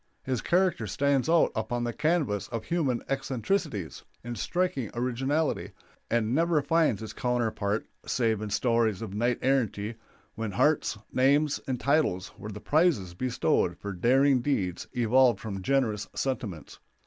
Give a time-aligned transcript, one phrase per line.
[0.23, 5.73] His character stands out upon the canvas of human eccentricities in striking originality,
[6.09, 9.97] and never finds its counterpart save in stories of knight errantry,
[10.33, 16.07] when hearts, names, and titles were the prizes bestowed for daring deeds evolved from generous
[16.15, 16.79] sentiments.